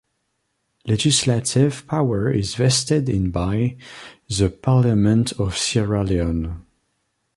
Legislative 0.87 1.85
power 1.85 2.31
is 2.31 2.55
vested 2.55 3.07
in 3.07 3.29
by 3.29 3.77
the 4.29 4.49
Parliament 4.49 5.31
of 5.33 5.55
Sierra 5.55 6.03
Leone. 6.03 6.65